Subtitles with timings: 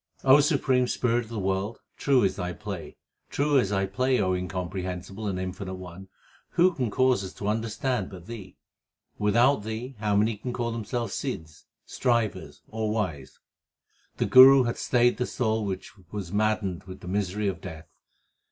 [0.23, 2.97] O Supreme Spirit of the world, True is Thy play:
[3.29, 6.07] True is Thy play, O Incomprehensible and Infinite One;
[6.53, 8.57] who can cause us to understand but Thee?
[9.19, 13.37] Without Thee how many can call themselves Sidhs, Strivers, or wise?
[14.17, 17.87] The Guru hath stayed the soul which was maddened with the misery of death.